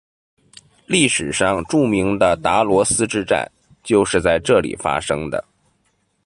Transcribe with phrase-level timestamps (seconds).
[0.87, 3.51] 历史上著名的怛罗斯之战
[3.83, 5.45] 就是在这里发生的。